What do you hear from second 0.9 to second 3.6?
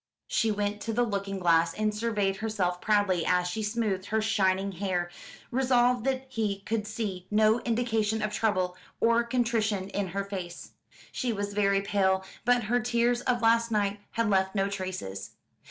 the looking glass, and surveyed herself proudly as